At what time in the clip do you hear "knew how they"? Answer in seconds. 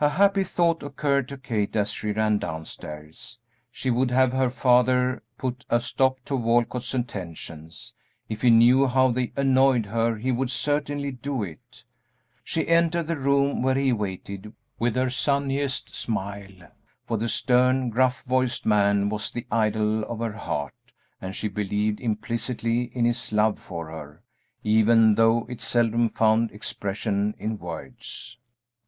8.50-9.32